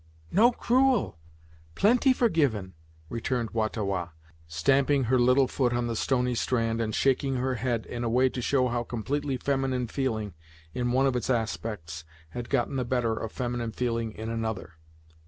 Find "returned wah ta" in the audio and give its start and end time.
3.17-3.83